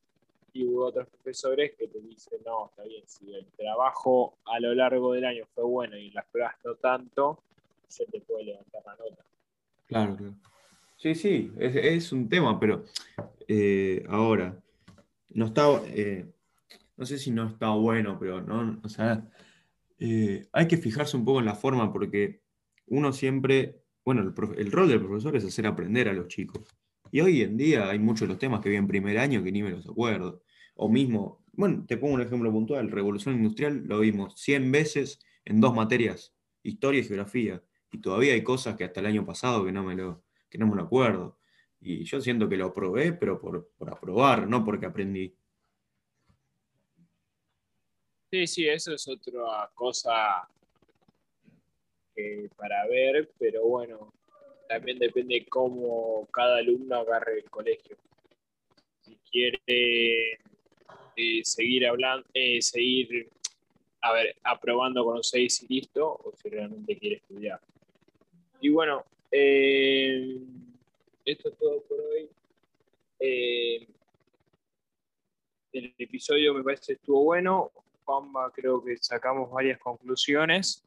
y 0.52 0.64
hubo 0.64 0.86
otros 0.86 1.08
profesores 1.08 1.74
que 1.74 1.88
te 1.88 2.00
dicen, 2.00 2.40
no, 2.46 2.68
está 2.70 2.84
bien, 2.84 3.02
si 3.06 3.34
el 3.34 3.46
trabajo 3.56 4.38
a 4.46 4.58
lo 4.60 4.72
largo 4.72 5.12
del 5.12 5.24
año 5.24 5.44
fue 5.54 5.64
bueno 5.64 5.96
y 5.98 6.10
las 6.12 6.24
pruebas 6.26 6.54
no 6.64 6.76
tanto, 6.76 7.42
se 7.88 8.06
te 8.06 8.20
puede 8.20 8.44
levantar 8.44 8.82
la 8.84 8.96
nota. 8.96 9.24
Claro, 9.86 10.16
claro. 10.16 10.34
Sí, 10.96 11.14
sí, 11.14 11.52
es, 11.58 12.10
un 12.12 12.28
tema, 12.28 12.58
pero 12.58 12.84
eh, 13.46 14.04
ahora, 14.08 14.58
no 15.30 15.46
está, 15.46 15.82
eh, 15.88 16.26
no 16.96 17.04
sé 17.04 17.18
si 17.18 17.30
no 17.30 17.46
está 17.46 17.68
bueno, 17.70 18.18
pero 18.18 18.40
no, 18.40 18.80
o 18.82 18.88
sea, 18.88 19.28
eh, 19.98 20.48
hay 20.52 20.66
que 20.66 20.78
fijarse 20.78 21.16
un 21.16 21.24
poco 21.24 21.40
en 21.40 21.46
la 21.46 21.54
forma 21.54 21.92
porque 21.92 22.40
uno 22.86 23.12
siempre, 23.12 23.82
bueno, 24.04 24.22
el, 24.56 24.72
rol 24.72 24.88
del 24.88 25.00
profesor 25.00 25.36
es 25.36 25.44
hacer 25.44 25.66
aprender 25.66 26.08
a 26.08 26.14
los 26.14 26.28
chicos. 26.28 26.62
Y 27.12 27.20
hoy 27.20 27.42
en 27.42 27.56
día 27.56 27.90
hay 27.90 27.98
muchos 27.98 28.22
de 28.22 28.28
los 28.28 28.38
temas 28.38 28.60
que 28.60 28.70
vi 28.70 28.76
en 28.76 28.88
primer 28.88 29.18
año 29.18 29.44
que 29.44 29.52
ni 29.52 29.62
me 29.62 29.70
los 29.70 29.86
acuerdo. 29.86 30.42
O 30.74 30.88
mismo, 30.88 31.44
bueno, 31.52 31.84
te 31.86 31.98
pongo 31.98 32.14
un 32.14 32.22
ejemplo 32.22 32.50
puntual, 32.50 32.90
Revolución 32.90 33.36
Industrial 33.36 33.84
lo 33.86 34.00
vimos 34.00 34.34
100 34.40 34.72
veces 34.72 35.20
en 35.44 35.60
dos 35.60 35.74
materias, 35.74 36.34
historia 36.62 37.00
y 37.00 37.04
geografía 37.04 37.62
y 37.96 38.00
todavía 38.00 38.34
hay 38.34 38.42
cosas 38.42 38.76
que 38.76 38.84
hasta 38.84 39.00
el 39.00 39.06
año 39.06 39.24
pasado 39.24 39.64
que 39.64 39.72
no 39.72 39.82
me 39.82 39.94
lo, 39.94 40.22
que 40.50 40.58
no 40.58 40.66
me 40.66 40.76
lo 40.76 40.82
acuerdo. 40.82 41.38
Y 41.80 42.04
yo 42.04 42.20
siento 42.20 42.48
que 42.48 42.56
lo 42.56 42.72
probé, 42.72 43.12
pero 43.14 43.40
por, 43.40 43.70
aprobar, 43.88 44.46
no 44.46 44.64
porque 44.64 44.86
aprendí. 44.86 45.34
Sí, 48.30 48.46
sí, 48.46 48.68
eso 48.68 48.92
es 48.92 49.08
otra 49.08 49.70
cosa 49.74 50.46
para 52.56 52.86
ver, 52.88 53.30
pero 53.38 53.64
bueno, 53.66 54.12
también 54.68 54.98
depende 54.98 55.46
cómo 55.46 56.26
cada 56.32 56.58
alumno 56.58 56.96
agarre 56.96 57.38
el 57.38 57.50
colegio. 57.50 57.96
Si 59.00 59.16
quiere 59.30 60.32
eh, 61.16 61.40
seguir 61.44 61.86
hablando, 61.86 62.26
eh, 62.34 62.60
seguir 62.60 63.30
a 64.00 64.12
ver, 64.12 64.36
aprobando 64.42 65.04
con 65.04 65.16
los 65.16 65.28
seis 65.28 65.62
y 65.62 65.74
listo, 65.74 66.06
o 66.06 66.32
si 66.36 66.48
realmente 66.48 66.96
quiere 66.96 67.16
estudiar. 67.16 67.60
Y 68.66 68.68
bueno, 68.68 69.04
eh, 69.30 70.40
esto 71.24 71.50
es 71.50 71.56
todo 71.56 71.84
por 71.84 72.00
hoy. 72.00 72.28
Eh, 73.20 73.86
el 75.72 75.94
episodio 75.96 76.52
me 76.52 76.64
parece 76.64 76.94
estuvo 76.94 77.22
bueno. 77.22 77.70
Juanma, 78.04 78.50
creo 78.52 78.82
que 78.82 78.96
sacamos 78.96 79.52
varias 79.52 79.78
conclusiones. 79.78 80.84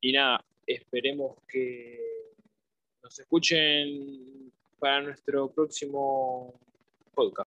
Y 0.00 0.12
nada, 0.12 0.42
esperemos 0.66 1.36
que 1.46 2.32
nos 3.02 3.18
escuchen 3.18 4.50
para 4.78 5.02
nuestro 5.02 5.50
próximo 5.50 6.58
podcast. 7.14 7.47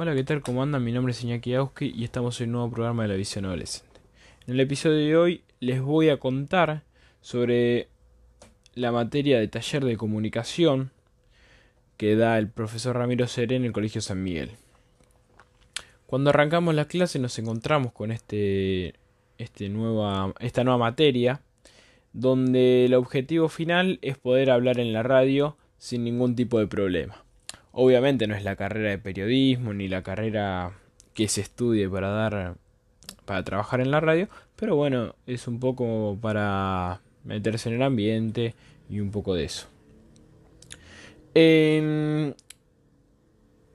Hola, 0.00 0.14
¿qué 0.14 0.22
tal? 0.22 0.42
¿Cómo 0.42 0.62
andan? 0.62 0.84
Mi 0.84 0.92
nombre 0.92 1.10
es 1.10 1.24
Iñaki 1.24 1.54
Auski 1.54 1.92
y 1.92 2.04
estamos 2.04 2.40
en 2.40 2.50
un 2.50 2.52
nuevo 2.52 2.70
programa 2.70 3.02
de 3.02 3.08
la 3.08 3.16
visión 3.16 3.46
adolescente. 3.46 3.98
En 4.46 4.54
el 4.54 4.60
episodio 4.60 4.96
de 4.96 5.16
hoy 5.16 5.42
les 5.58 5.82
voy 5.82 6.08
a 6.08 6.18
contar 6.18 6.84
sobre 7.20 7.88
la 8.76 8.92
materia 8.92 9.40
de 9.40 9.48
taller 9.48 9.84
de 9.84 9.96
comunicación 9.96 10.92
que 11.96 12.14
da 12.14 12.38
el 12.38 12.48
profesor 12.48 12.94
Ramiro 12.94 13.26
Serén 13.26 13.62
en 13.62 13.64
el 13.64 13.72
Colegio 13.72 14.00
San 14.00 14.22
Miguel. 14.22 14.52
Cuando 16.06 16.30
arrancamos 16.30 16.76
la 16.76 16.84
clase 16.84 17.18
nos 17.18 17.36
encontramos 17.40 17.90
con 17.90 18.12
este, 18.12 18.94
este 19.36 19.68
nueva, 19.68 20.32
esta 20.38 20.62
nueva 20.62 20.78
materia 20.78 21.40
donde 22.12 22.84
el 22.84 22.94
objetivo 22.94 23.48
final 23.48 23.98
es 24.02 24.16
poder 24.16 24.52
hablar 24.52 24.78
en 24.78 24.92
la 24.92 25.02
radio 25.02 25.56
sin 25.76 26.04
ningún 26.04 26.36
tipo 26.36 26.60
de 26.60 26.68
problema. 26.68 27.24
Obviamente 27.80 28.26
no 28.26 28.34
es 28.34 28.42
la 28.42 28.56
carrera 28.56 28.90
de 28.90 28.98
periodismo 28.98 29.72
ni 29.72 29.86
la 29.86 30.02
carrera 30.02 30.72
que 31.14 31.28
se 31.28 31.42
estudie 31.42 31.88
para 31.88 32.08
dar 32.08 32.56
para 33.24 33.44
trabajar 33.44 33.80
en 33.80 33.92
la 33.92 34.00
radio, 34.00 34.28
pero 34.56 34.74
bueno, 34.74 35.14
es 35.26 35.46
un 35.46 35.60
poco 35.60 36.18
para 36.20 37.00
meterse 37.22 37.68
en 37.68 37.76
el 37.76 37.82
ambiente 37.84 38.56
y 38.90 38.98
un 38.98 39.12
poco 39.12 39.36
de 39.36 39.44
eso. 39.44 39.68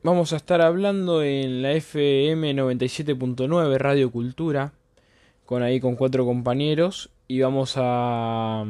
vamos 0.04 0.34
a 0.34 0.36
estar 0.36 0.60
hablando 0.60 1.24
en 1.24 1.62
la 1.62 1.72
FM 1.72 2.56
97.9 2.56 3.78
Radio 3.78 4.12
Cultura 4.12 4.74
con 5.46 5.64
ahí 5.64 5.80
con 5.80 5.96
cuatro 5.96 6.26
compañeros 6.26 7.10
y 7.30 7.40
vamos 7.40 7.76
a, 7.78 8.66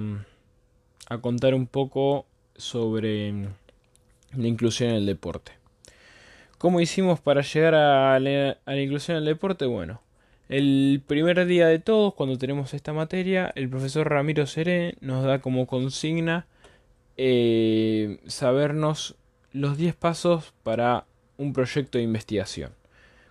a 1.10 1.18
contar 1.22 1.56
un 1.56 1.66
poco 1.66 2.28
sobre 2.56 3.48
la 4.36 4.48
inclusión 4.48 4.90
en 4.90 4.96
el 4.96 5.06
deporte. 5.06 5.54
¿Cómo 6.58 6.80
hicimos 6.80 7.20
para 7.20 7.42
llegar 7.42 7.76
a 7.76 8.20
la, 8.20 8.82
inclusión 8.82 9.18
en 9.18 9.24
el 9.24 9.30
deporte? 9.30 9.66
Bueno, 9.66 10.02
el 10.48 11.02
primer 11.06 11.46
día 11.46 11.68
de 11.68 11.80
todos, 11.80 12.14
cuando 12.14 12.38
tenemos 12.38 12.74
esta 12.74 12.94
materia, 12.94 13.52
el 13.56 13.70
profesor 13.70 14.10
Ramiro 14.10 14.46
Seré 14.46 14.96
nos 15.02 15.26
da 15.26 15.40
como 15.40 15.68
consigna 15.68 16.48
eh, 17.18 18.20
sabernos 18.28 19.16
los 19.52 19.78
10 19.78 19.96
pasos 19.96 20.54
para 20.64 21.06
un 21.38 21.54
proyecto 21.54 21.98
de 21.98 22.06
investigación. 22.06 22.72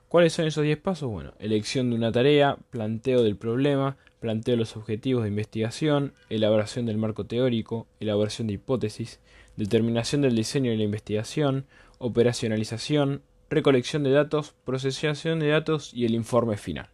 ¿Cuáles 0.08 0.34
son 0.34 0.46
esos 0.46 0.64
10 0.64 0.78
pasos? 0.78 1.10
Bueno, 1.10 1.32
elección 1.38 1.88
de 1.88 1.96
una 1.96 2.12
tarea, 2.12 2.58
planteo 2.68 3.22
del 3.22 3.36
problema, 3.36 3.96
planteo 4.20 4.56
los 4.56 4.76
objetivos 4.76 5.22
de 5.22 5.30
investigación, 5.30 6.12
elaboración 6.28 6.84
del 6.84 6.98
marco 6.98 7.24
teórico, 7.24 7.86
elaboración 7.98 8.46
de 8.46 8.52
hipótesis, 8.52 9.20
determinación 9.56 10.22
del 10.22 10.36
diseño 10.36 10.72
y 10.72 10.76
la 10.76 10.84
investigación, 10.84 11.66
operacionalización, 11.98 13.22
recolección 13.50 14.02
de 14.02 14.10
datos, 14.10 14.54
procesación 14.64 15.38
de 15.38 15.48
datos 15.48 15.92
y 15.94 16.04
el 16.04 16.14
informe 16.14 16.56
final. 16.56 16.88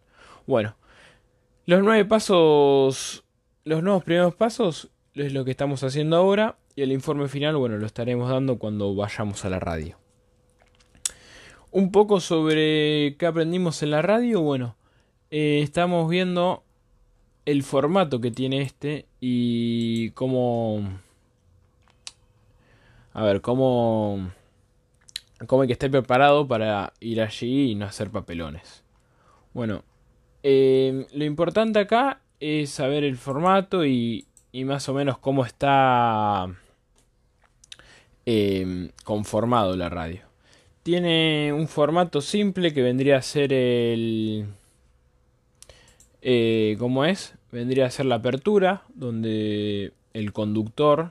Bueno, 0.47 0.77
los 1.67 1.83
nueve 1.83 2.05
pasos, 2.05 3.25
los 3.65 3.83
nuevos 3.83 4.05
primeros 4.05 4.35
pasos 4.35 4.91
es 5.15 5.33
lo 5.33 5.45
que 5.45 5.51
estamos 5.51 5.83
haciendo 5.85 6.17
ahora 6.17 6.57
y 6.75 6.83
el 6.83 6.93
informe 6.93 7.29
final, 7.29 7.57
bueno, 7.57 7.77
lo 7.77 7.87
estaremos 7.87 8.31
dando 8.31 8.59
cuando 8.59 8.95
vayamos 8.95 9.45
a 9.45 9.51
la 9.51 9.59
radio. 9.59 9.99
Un 11.71 11.93
poco 11.93 12.21
sobre 12.21 13.17
qué 13.19 13.27
aprendimos 13.27 13.83
en 13.83 13.91
la 13.91 14.01
radio, 14.01 14.41
bueno, 14.41 14.77
eh, 15.31 15.61
estamos 15.63 16.09
viendo 16.09 16.65
el 17.45 17.63
formato 17.63 18.21
que 18.21 18.31
tiene 18.31 18.63
este 18.63 19.07
y 19.21 20.11
cómo 20.11 21.01
a 23.19 23.23
ver, 23.23 23.41
¿cómo, 23.41 24.31
cómo 25.49 25.63
hay 25.63 25.67
que 25.67 25.73
estar 25.73 25.91
preparado 25.91 26.47
para 26.47 26.93
ir 27.01 27.21
allí 27.21 27.73
y 27.73 27.75
no 27.75 27.87
hacer 27.87 28.11
papelones? 28.11 28.85
Bueno, 29.53 29.83
eh, 30.45 31.05
lo 31.13 31.25
importante 31.25 31.81
acá 31.81 32.21
es 32.39 32.71
saber 32.71 33.03
el 33.03 33.17
formato 33.17 33.85
y, 33.85 34.25
más 34.65 34.89
o 34.89 34.95
menos 34.95 35.19
cómo 35.19 35.45
está 35.45 36.47
eh, 38.25 38.93
conformado 39.03 39.77
la 39.77 39.89
radio. 39.89 40.21
Tiene 40.85 41.53
un 41.53 41.67
formato 41.67 42.21
simple 42.21 42.73
que 42.73 42.83
vendría 42.83 43.17
a 43.17 43.23
ser 43.23 43.53
el... 43.53 44.47
Eh, 46.23 46.77
¿Cómo 46.79 47.05
es? 47.05 47.35
Vendría 47.51 47.87
a 47.87 47.91
ser 47.91 48.07
la 48.07 48.17
apertura, 48.17 48.85
donde 48.95 49.93
el 50.13 50.33
conductor 50.33 51.11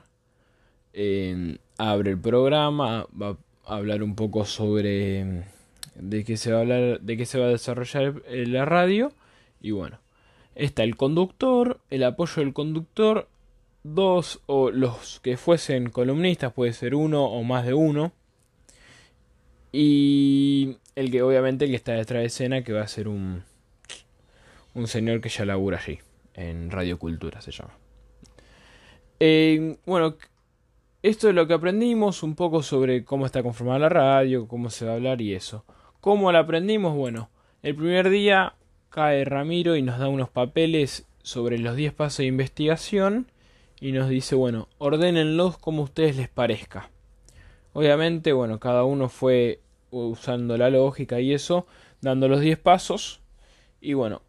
abre 1.78 2.10
el 2.10 2.20
programa, 2.20 3.06
va 3.20 3.36
a 3.64 3.76
hablar 3.76 4.02
un 4.02 4.14
poco 4.14 4.44
sobre 4.44 5.24
mm, 5.24 5.42
de 5.94 6.24
qué 6.24 6.36
se 6.36 6.52
va 6.52 6.58
a 6.58 6.60
hablar, 6.60 7.00
de 7.00 7.16
qué 7.16 7.24
se 7.24 7.38
va 7.38 7.46
a 7.46 7.50
desarrollar 7.50 8.22
la 8.28 8.64
radio 8.64 9.12
y 9.60 9.70
bueno, 9.70 9.98
está 10.54 10.82
el 10.82 10.96
conductor, 10.96 11.80
el 11.90 12.04
apoyo 12.04 12.42
del 12.42 12.52
conductor, 12.52 13.28
dos 13.82 14.40
o 14.46 14.70
los 14.70 15.20
que 15.20 15.36
fuesen 15.36 15.90
columnistas, 15.90 16.52
puede 16.52 16.72
ser 16.72 16.94
uno 16.94 17.24
o 17.24 17.42
más 17.42 17.64
de 17.64 17.74
uno. 17.74 18.12
Y 19.72 20.76
el 20.94 21.10
que 21.10 21.22
obviamente 21.22 21.66
que 21.66 21.76
está 21.76 21.92
detrás 21.92 22.20
de 22.20 22.26
escena 22.26 22.62
que 22.62 22.72
va 22.72 22.82
a 22.82 22.88
ser 22.88 23.08
un 23.08 23.42
un 24.74 24.86
señor 24.86 25.20
que 25.20 25.28
ya 25.28 25.44
labura 25.44 25.78
allí 25.78 25.98
en 26.34 26.70
Radio 26.70 26.98
Cultura 26.98 27.40
se 27.40 27.50
llama. 27.50 27.72
Eh, 29.20 29.76
bueno, 29.84 30.16
esto 31.02 31.28
es 31.28 31.34
lo 31.34 31.46
que 31.46 31.54
aprendimos, 31.54 32.22
un 32.22 32.34
poco 32.34 32.62
sobre 32.62 33.04
cómo 33.04 33.24
está 33.24 33.42
conformada 33.42 33.78
la 33.78 33.88
radio, 33.88 34.48
cómo 34.48 34.68
se 34.68 34.84
va 34.84 34.92
a 34.92 34.94
hablar 34.96 35.20
y 35.20 35.34
eso. 35.34 35.64
¿Cómo 36.00 36.32
la 36.32 36.40
aprendimos? 36.40 36.96
Bueno, 36.96 37.30
el 37.62 37.76
primer 37.76 38.10
día 38.10 38.54
cae 38.90 39.24
Ramiro 39.24 39.76
y 39.76 39.82
nos 39.82 39.98
da 39.98 40.08
unos 40.08 40.28
papeles 40.28 41.06
sobre 41.22 41.58
los 41.58 41.76
10 41.76 41.92
pasos 41.92 42.18
de 42.18 42.26
investigación 42.26 43.30
y 43.80 43.92
nos 43.92 44.08
dice, 44.08 44.34
bueno, 44.34 44.68
ordénenlos 44.78 45.58
como 45.58 45.82
a 45.82 45.84
ustedes 45.84 46.16
les 46.16 46.28
parezca. 46.28 46.90
Obviamente, 47.74 48.32
bueno, 48.32 48.58
cada 48.58 48.82
uno 48.84 49.08
fue 49.08 49.60
usando 49.90 50.56
la 50.56 50.68
lógica 50.68 51.20
y 51.20 51.32
eso, 51.32 51.66
dando 52.00 52.26
los 52.28 52.40
10 52.40 52.58
pasos 52.58 53.20
y 53.80 53.92
bueno, 53.94 54.22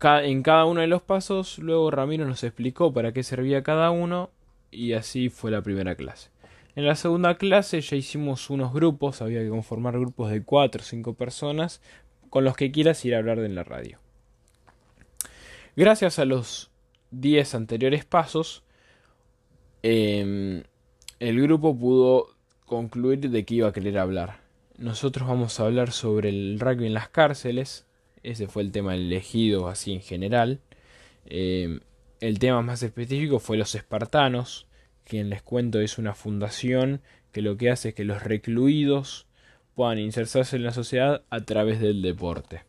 en 0.00 0.42
cada 0.42 0.64
uno 0.64 0.80
de 0.80 0.88
los 0.88 1.02
pasos 1.02 1.58
luego 1.60 1.90
Ramiro 1.92 2.26
nos 2.26 2.42
explicó 2.42 2.92
para 2.92 3.12
qué 3.12 3.22
servía 3.22 3.62
cada 3.62 3.92
uno 3.92 4.30
y 4.72 4.94
así 4.94 5.28
fue 5.28 5.52
la 5.52 5.62
primera 5.62 5.94
clase. 5.94 6.30
En 6.74 6.86
la 6.86 6.96
segunda 6.96 7.36
clase 7.36 7.80
ya 7.82 7.96
hicimos 7.96 8.48
unos 8.48 8.72
grupos, 8.72 9.20
había 9.20 9.40
que 9.40 9.50
conformar 9.50 9.98
grupos 9.98 10.30
de 10.30 10.42
4 10.42 10.80
o 10.80 10.84
5 10.84 11.14
personas 11.14 11.82
con 12.30 12.44
los 12.44 12.56
que 12.56 12.72
quieras 12.72 13.04
ir 13.04 13.14
a 13.14 13.18
hablar 13.18 13.38
en 13.40 13.54
la 13.54 13.62
radio. 13.62 13.98
Gracias 15.76 16.18
a 16.18 16.24
los 16.24 16.70
10 17.10 17.54
anteriores 17.54 18.06
pasos, 18.06 18.64
em, 19.82 20.62
el 21.20 21.42
grupo 21.42 21.78
pudo 21.78 22.34
concluir 22.64 23.28
de 23.28 23.44
qué 23.44 23.56
iba 23.56 23.68
a 23.68 23.72
querer 23.72 23.98
hablar. 23.98 24.40
Nosotros 24.78 25.28
vamos 25.28 25.60
a 25.60 25.66
hablar 25.66 25.92
sobre 25.92 26.30
el 26.30 26.58
rugby 26.58 26.86
en 26.86 26.94
las 26.94 27.10
cárceles, 27.10 27.86
ese 28.22 28.48
fue 28.48 28.62
el 28.62 28.72
tema 28.72 28.94
elegido 28.94 29.68
así 29.68 29.92
en 29.92 30.00
general. 30.00 30.60
Em, 31.26 31.80
el 32.22 32.38
tema 32.38 32.62
más 32.62 32.84
específico 32.84 33.40
fue 33.40 33.56
los 33.56 33.74
espartanos, 33.74 34.68
quien 35.04 35.28
les 35.28 35.42
cuento 35.42 35.80
es 35.80 35.98
una 35.98 36.14
fundación 36.14 37.00
que 37.32 37.42
lo 37.42 37.56
que 37.56 37.68
hace 37.68 37.88
es 37.88 37.94
que 37.96 38.04
los 38.04 38.22
recluidos 38.22 39.26
puedan 39.74 39.98
insertarse 39.98 40.54
en 40.54 40.62
la 40.62 40.72
sociedad 40.72 41.22
a 41.30 41.40
través 41.40 41.80
del 41.80 42.00
deporte. 42.00 42.62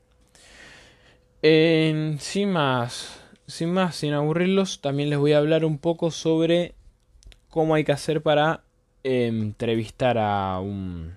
sin 1.44 2.52
más, 2.52 3.22
sin 3.46 3.72
más, 3.72 3.96
sin 3.96 4.14
aburrirlos, 4.14 4.82
también 4.82 5.12
les 5.12 5.20
voy 5.20 5.34
a 5.34 5.38
hablar 5.38 5.66
un 5.66 5.78
poco 5.78 6.10
sobre 6.10 6.74
cómo 7.48 7.76
hay 7.76 7.84
que 7.84 7.92
hacer 7.92 8.24
para 8.24 8.64
entrevistar 9.04 10.18
a 10.18 10.60
un 10.60 11.16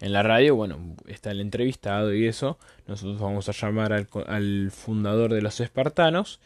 en 0.00 0.12
la 0.12 0.22
radio, 0.22 0.56
bueno, 0.56 0.96
está 1.06 1.30
el 1.30 1.40
entrevistado 1.40 2.12
y 2.12 2.26
eso. 2.26 2.58
Nosotros 2.88 3.20
vamos 3.20 3.48
a 3.48 3.52
llamar 3.52 3.92
al 4.26 4.70
fundador 4.72 5.32
de 5.32 5.40
los 5.40 5.60
espartanos 5.60 6.40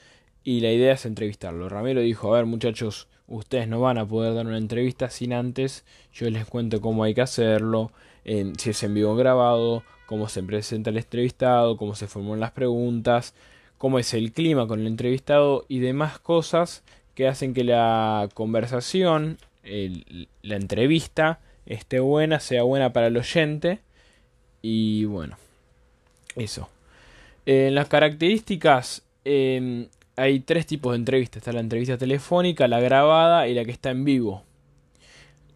y 0.47 0.61
la 0.61 0.71
idea 0.71 0.93
es 0.93 1.05
entrevistarlo. 1.05 1.69
Ramiro 1.69 2.01
dijo, 2.01 2.33
a 2.33 2.37
ver 2.37 2.47
muchachos, 2.47 3.09
ustedes 3.27 3.67
no 3.67 3.81
van 3.81 3.99
a 3.99 4.07
poder 4.07 4.33
dar 4.33 4.47
una 4.47 4.59
entrevista 4.59 5.11
sin 5.11 5.33
antes 5.33 5.85
yo 6.13 6.31
les 6.31 6.47
cuento 6.47 6.81
cómo 6.81 7.03
hay 7.03 7.15
que 7.15 7.23
hacerlo, 7.23 7.91
si 8.25 8.71
es 8.71 8.83
en 8.85 8.95
vivo 8.95 9.17
grabado, 9.17 9.83
cómo 10.07 10.29
se 10.29 10.45
presenta 10.45 10.91
el 10.91 10.99
entrevistado, 10.99 11.77
cómo 11.77 11.97
se 11.97 12.07
forman 12.07 12.39
las 12.39 12.53
preguntas, 12.53 13.35
cómo 13.77 13.99
es 13.99 14.15
el 14.15 14.31
clima 14.31 14.69
con 14.69 14.79
el 14.79 14.87
entrevistado 14.87 15.67
y 15.67 15.81
demás 15.81 16.21
cosas 16.21 16.85
que 17.17 17.27
hacen 17.27 17.53
que 17.53 17.65
la 17.65 18.29
conversación, 18.33 19.39
la 19.65 20.57
entrevista, 20.57 21.41
esté 21.67 21.99
buena, 21.99 22.39
sea 22.39 22.63
buena 22.63 22.93
para 22.93 23.09
el 23.09 23.17
oyente 23.17 23.81
y 24.63 25.07
bueno, 25.07 25.37
eso. 26.37 26.69
En 27.47 27.75
las 27.75 27.89
características, 27.89 29.03
em, 29.25 29.89
hay 30.17 30.41
tres 30.41 30.67
tipos 30.67 30.93
de 30.93 30.99
entrevistas. 30.99 31.39
Está 31.39 31.53
la 31.53 31.61
entrevista 31.61 31.97
telefónica, 31.99 32.67
la 32.69 32.81
grabada 32.81 33.49
y 33.49 33.55
la 33.55 33.65
que 33.65 33.71
está 33.73 33.91
en 33.91 34.05
vivo. 34.05 34.43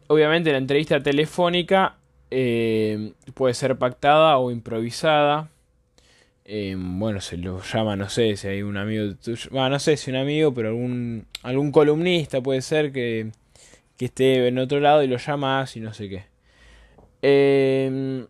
Obviamente 0.09 0.53
la 0.53 0.59
entrevista 0.59 1.03
telefónica 1.03 1.97
Eh, 2.33 3.13
puede 3.35 3.55
ser 3.55 3.77
pactada 3.77 4.39
o 4.39 4.53
improvisada. 4.53 5.49
Eh, 6.45 6.77
bueno, 6.79 7.21
se 7.21 7.37
lo 7.37 7.61
llama, 7.61 7.97
no 7.97 8.09
sé 8.09 8.37
si 8.37 8.47
hay 8.47 8.63
un 8.63 8.77
amigo 8.77 9.17
tuyo. 9.17 9.51
no 9.51 9.79
sé 9.81 9.97
si 9.97 10.11
un 10.13 10.17
amigo, 10.17 10.55
pero 10.55 10.69
algún, 10.69 11.27
algún 11.43 11.73
columnista 11.73 12.41
puede 12.41 12.63
ser 12.63 12.93
que, 12.93 13.33
que 13.97 14.05
esté 14.05 14.47
en 14.47 14.59
otro 14.59 14.79
lado 14.79 15.03
y 15.03 15.09
lo 15.09 15.17
llamas 15.17 15.77
y 15.77 15.81
no 15.81 15.93
sé 15.93 16.09
qué. 16.09 16.25
Eh, 17.23 18.27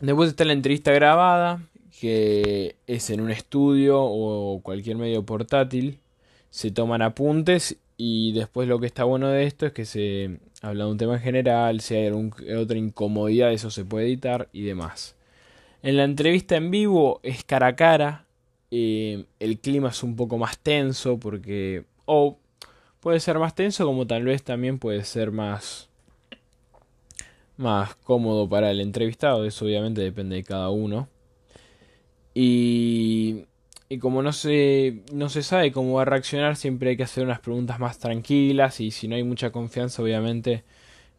después 0.00 0.30
está 0.30 0.44
la 0.44 0.52
entrevista 0.52 0.90
grabada, 0.92 1.60
que 2.00 2.76
es 2.86 3.10
en 3.10 3.20
un 3.20 3.30
estudio 3.30 4.02
o 4.02 4.60
cualquier 4.62 4.96
medio 4.96 5.24
portátil. 5.24 6.00
Se 6.50 6.70
toman 6.70 7.02
apuntes 7.02 7.78
y 7.96 8.32
después 8.32 8.68
lo 8.68 8.80
que 8.80 8.86
está 8.86 9.04
bueno 9.04 9.28
de 9.28 9.44
esto 9.44 9.66
es 9.66 9.72
que 9.72 9.84
se 9.84 10.38
habla 10.62 10.84
de 10.84 10.90
un 10.90 10.98
tema 10.98 11.14
en 11.14 11.20
general, 11.20 11.80
si 11.80 11.94
hay 11.94 12.06
alguna 12.06 12.34
otra 12.58 12.78
incomodidad, 12.78 13.52
eso 13.52 13.70
se 13.70 13.84
puede 13.84 14.06
editar 14.06 14.48
y 14.52 14.62
demás. 14.62 15.16
En 15.82 15.96
la 15.96 16.04
entrevista 16.04 16.56
en 16.56 16.70
vivo 16.70 17.20
es 17.22 17.44
cara 17.44 17.68
a 17.68 17.76
cara, 17.76 18.26
eh, 18.70 19.26
el 19.38 19.58
clima 19.60 19.90
es 19.90 20.02
un 20.02 20.16
poco 20.16 20.38
más 20.38 20.58
tenso 20.58 21.18
porque... 21.18 21.84
o 22.06 22.38
puede 23.00 23.20
ser 23.20 23.38
más 23.38 23.54
tenso 23.54 23.84
como 23.84 24.06
tal 24.06 24.24
vez 24.24 24.42
también 24.42 24.78
puede 24.78 25.04
ser 25.04 25.30
más 25.30 25.90
más 27.56 27.94
cómodo 27.96 28.48
para 28.48 28.70
el 28.70 28.80
entrevistado, 28.80 29.44
eso 29.44 29.64
obviamente 29.66 30.00
depende 30.00 30.36
de 30.36 30.44
cada 30.44 30.70
uno. 30.70 31.08
Y 32.34 33.44
y 33.88 33.98
como 33.98 34.22
no 34.22 34.32
se, 34.32 35.02
no 35.12 35.28
se 35.28 35.42
sabe 35.42 35.70
cómo 35.72 35.94
va 35.94 36.02
a 36.02 36.04
reaccionar, 36.06 36.56
siempre 36.56 36.90
hay 36.90 36.96
que 36.96 37.04
hacer 37.04 37.24
unas 37.24 37.40
preguntas 37.40 37.78
más 37.78 37.98
tranquilas 37.98 38.80
y 38.80 38.90
si 38.90 39.08
no 39.08 39.14
hay 39.16 39.22
mucha 39.24 39.50
confianza, 39.52 40.02
obviamente, 40.02 40.64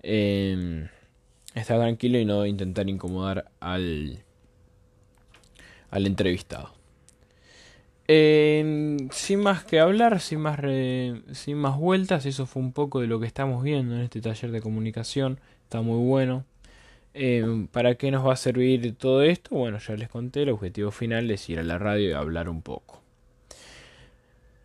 eh, 0.04 0.90
estar 1.54 1.80
tranquilo 1.80 2.20
y 2.20 2.26
no 2.26 2.46
intentar 2.46 2.90
incomodar 2.90 3.52
al, 3.60 4.24
al 5.92 6.08
entrevistado. 6.08 6.74
sin 8.08 9.40
más 9.42 9.64
que 9.64 9.80
hablar, 9.80 10.20
sin 10.20 10.40
más, 10.40 10.60
sin 11.34 11.58
más 11.58 11.78
vueltas, 11.78 12.26
eso 12.26 12.46
fue 12.46 12.62
un 12.62 12.74
poco 12.74 13.00
de 13.02 13.08
lo 13.08 13.20
que 13.20 13.28
estamos 13.28 13.64
viendo 13.64 13.96
en 13.96 14.02
este 14.02 14.22
taller 14.22 14.52
de 14.52 14.62
comunicación. 14.62 15.40
Está 15.64 15.82
muy 15.82 16.04
bueno. 16.06 16.46
Em, 17.18 17.68
¿Para 17.68 17.96
qué 17.96 18.12
nos 18.12 18.28
va 18.28 18.34
a 18.34 18.36
servir 18.36 18.94
todo 18.98 19.24
esto? 19.24 19.56
Bueno, 19.56 19.78
ya 19.80 19.96
les 19.96 20.10
conté, 20.10 20.44
el 20.44 20.50
objetivo 20.50 20.92
final 20.92 21.32
es 21.32 21.50
ir 21.50 21.60
a 21.60 21.64
la 21.64 21.78
radio 21.78 22.10
y 22.10 22.12
hablar 22.12 22.50
un 22.50 22.62
poco. 22.62 23.02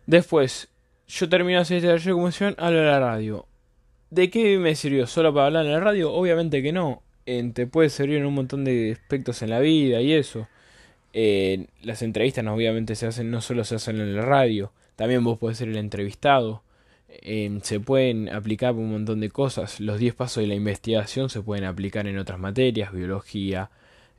Después, 0.05 0.67
yo 1.07 1.29
termino 1.29 1.61
hacer 1.61 1.77
este 1.77 1.87
taller 1.87 2.03
de 2.03 2.11
comunicación, 2.11 2.55
hablo 2.57 2.81
a 2.81 2.83
la 2.83 2.99
radio. 2.99 3.47
¿De 4.09 4.29
qué 4.29 4.57
me 4.57 4.75
sirvió? 4.75 5.07
¿Solo 5.07 5.33
para 5.33 5.45
hablar 5.45 5.65
en 5.65 5.71
la 5.71 5.79
radio? 5.79 6.11
Obviamente 6.11 6.61
que 6.61 6.73
no. 6.73 7.03
te 7.25 7.67
puede 7.67 7.87
servir 7.89 8.17
en 8.17 8.25
un 8.25 8.33
montón 8.33 8.65
de 8.65 8.91
aspectos 8.91 9.41
en 9.41 9.49
la 9.49 9.59
vida 9.59 10.01
y 10.01 10.11
eso. 10.11 10.49
las 11.13 12.01
entrevistas 12.01 12.45
obviamente 12.47 12.95
se 12.95 13.07
hacen, 13.07 13.31
no 13.31 13.39
solo 13.39 13.63
se 13.63 13.75
hacen 13.75 14.01
en 14.01 14.13
la 14.13 14.23
radio, 14.23 14.73
también 14.97 15.23
vos 15.23 15.37
podés 15.37 15.57
ser 15.57 15.69
el 15.69 15.77
entrevistado 15.77 16.63
se 17.61 17.79
pueden 17.79 18.29
aplicar 18.29 18.73
un 18.73 18.91
montón 18.91 19.19
de 19.19 19.29
cosas. 19.29 19.79
Los 19.79 19.99
10 19.99 20.15
pasos 20.15 20.41
de 20.41 20.47
la 20.47 20.55
investigación 20.55 21.29
se 21.29 21.41
pueden 21.41 21.65
aplicar 21.65 22.07
en 22.07 22.17
otras 22.17 22.39
materias, 22.39 22.91
biología, 22.91 23.69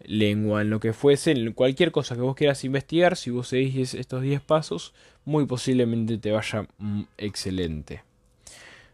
lengua, 0.05 0.63
en 0.63 0.71
lo 0.71 0.81
que 0.81 0.93
fuese, 0.93 1.33
en 1.33 1.53
cualquier 1.53 1.93
cosa 1.93 2.15
que 2.15 2.21
vos 2.23 2.37
quieras 2.37 2.65
investigar, 2.65 3.17
si 3.17 3.31
vos 3.31 3.49
seguís 3.49 3.95
estos 3.95 4.23
10 4.23 4.41
pasos, 4.41 4.95
muy 5.25 5.47
posiblemente 5.47 6.19
te 6.19 6.33
vaya 6.33 6.67
mm, 6.79 7.03
excelente. 7.19 8.03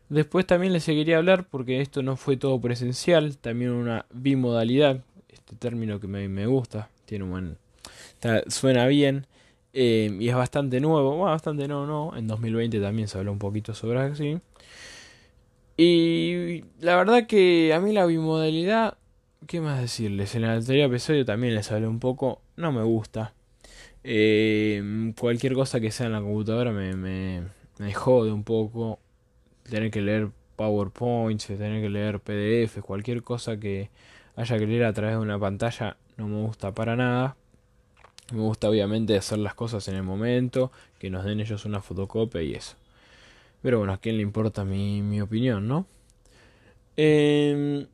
Después 0.08 0.46
también 0.46 0.72
les 0.72 0.84
seguiría 0.84 1.18
hablar, 1.18 1.46
porque 1.48 1.80
esto 1.80 2.02
no 2.02 2.16
fue 2.16 2.36
todo 2.36 2.60
presencial, 2.60 3.36
también 3.36 3.72
una 3.72 4.06
bimodalidad, 4.10 5.02
este 5.28 5.56
término 5.56 6.00
que 6.00 6.06
me, 6.06 6.28
me 6.28 6.46
gusta, 6.46 6.88
tiene 7.04 7.24
buen, 7.24 7.58
suena 8.48 8.86
bien. 8.86 9.26
Eh, 9.80 10.10
y 10.18 10.28
es 10.28 10.34
bastante 10.34 10.80
nuevo, 10.80 11.16
bastante 11.20 11.68
no, 11.68 11.86
no. 11.86 12.16
En 12.16 12.26
2020 12.26 12.80
también 12.80 13.06
se 13.06 13.16
habló 13.16 13.30
un 13.30 13.38
poquito 13.38 13.74
sobre 13.74 14.00
así. 14.00 14.40
Y 15.76 16.64
la 16.80 16.96
verdad 16.96 17.28
que 17.28 17.72
a 17.72 17.78
mí 17.78 17.92
la 17.92 18.04
bimodalidad, 18.04 18.98
¿qué 19.46 19.60
más 19.60 19.80
decirles? 19.80 20.34
En 20.34 20.42
el 20.42 20.50
anterior 20.50 20.90
episodio 20.90 21.24
también 21.24 21.54
les 21.54 21.70
hablé 21.70 21.86
un 21.86 22.00
poco, 22.00 22.42
no 22.56 22.72
me 22.72 22.82
gusta. 22.82 23.34
Eh, 24.02 25.12
cualquier 25.16 25.54
cosa 25.54 25.78
que 25.78 25.92
sea 25.92 26.06
en 26.06 26.12
la 26.12 26.22
computadora 26.22 26.72
me, 26.72 26.96
me, 26.96 27.44
me 27.78 27.94
jode 27.94 28.32
un 28.32 28.42
poco. 28.42 28.98
Tener 29.62 29.92
que 29.92 30.02
leer 30.02 30.30
PowerPoint, 30.56 31.40
tener 31.40 31.80
que 31.80 31.88
leer 31.88 32.18
PDF, 32.18 32.80
cualquier 32.82 33.22
cosa 33.22 33.60
que 33.60 33.90
haya 34.34 34.58
que 34.58 34.66
leer 34.66 34.84
a 34.86 34.92
través 34.92 35.14
de 35.14 35.20
una 35.22 35.38
pantalla 35.38 35.96
no 36.16 36.26
me 36.26 36.42
gusta 36.42 36.74
para 36.74 36.96
nada. 36.96 37.36
Me 38.32 38.40
gusta 38.40 38.68
obviamente 38.68 39.16
hacer 39.16 39.38
las 39.38 39.54
cosas 39.54 39.88
en 39.88 39.94
el 39.94 40.02
momento, 40.02 40.70
que 40.98 41.08
nos 41.08 41.24
den 41.24 41.40
ellos 41.40 41.64
una 41.64 41.80
fotocopia 41.80 42.42
y 42.42 42.54
eso. 42.54 42.76
Pero 43.62 43.78
bueno, 43.78 43.94
a 43.94 43.98
quién 43.98 44.16
le 44.16 44.22
importa 44.22 44.64
mi, 44.64 45.00
mi 45.00 45.20
opinión, 45.20 45.66
¿no? 45.66 45.86
Em, 46.96 47.86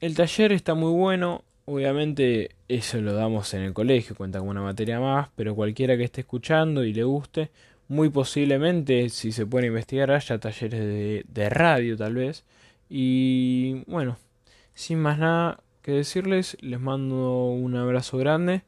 el 0.00 0.14
taller 0.14 0.52
está 0.52 0.74
muy 0.74 0.92
bueno, 0.92 1.42
obviamente 1.64 2.50
eso 2.68 3.00
lo 3.00 3.12
damos 3.14 3.54
en 3.54 3.62
el 3.62 3.72
colegio, 3.72 4.14
cuenta 4.14 4.38
con 4.38 4.48
una 4.48 4.62
materia 4.62 5.00
más, 5.00 5.30
pero 5.34 5.54
cualquiera 5.56 5.96
que 5.96 6.04
esté 6.04 6.20
escuchando 6.20 6.84
y 6.84 6.92
le 6.92 7.02
guste, 7.02 7.50
muy 7.88 8.08
posiblemente, 8.08 9.08
si 9.08 9.32
se 9.32 9.46
puede 9.46 9.66
investigar, 9.66 10.12
haya 10.12 10.38
talleres 10.38 10.80
de, 10.80 11.24
de 11.28 11.50
radio 11.50 11.96
tal 11.96 12.14
vez. 12.14 12.44
Y 12.88 13.82
bueno, 13.86 14.16
sin 14.74 15.00
más 15.00 15.18
nada 15.18 15.60
que 15.82 15.92
decirles, 15.92 16.56
les 16.60 16.80
mando 16.80 17.46
un 17.46 17.74
abrazo 17.76 18.16
grande 18.18 18.62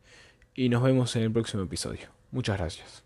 y 0.54 0.68
nos 0.68 0.82
vemos 0.82 1.14
en 1.16 1.22
el 1.22 1.32
próximo 1.32 1.62
episodio. 1.62 2.08
Muchas 2.30 2.58
gracias. 2.58 3.03